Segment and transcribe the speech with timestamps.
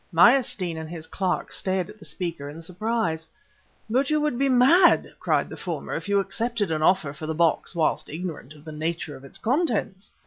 [0.11, 3.29] Meyerstein and his clerk stared at the speaker in surprise.
[3.87, 7.35] "But you would be mad," cried the former, "if you accepted an offer for the
[7.35, 10.11] box, whilst ignorant of the nature of its contents."